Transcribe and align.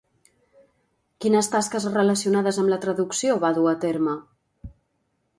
Quines 1.25 1.49
tasques 1.55 1.85
relacionades 1.97 2.59
amb 2.61 2.73
la 2.73 2.79
traducció 2.85 3.35
va 3.43 3.51
dur 3.59 3.67
a 3.73 3.75
terme? 3.85 4.17